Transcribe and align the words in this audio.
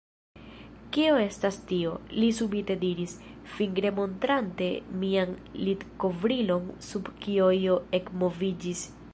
Kio 0.95 1.17
estas 1.23 1.57
tio? 1.71 1.91
li 2.23 2.29
subite 2.37 2.77
diris, 2.85 3.13
fingre 3.57 3.93
montrante 3.99 4.71
mian 5.05 5.37
litkovrilon 5.69 6.69
sub 6.91 7.13
kio 7.27 7.53
io 7.63 7.81
ekmoviĝis. 8.01 8.85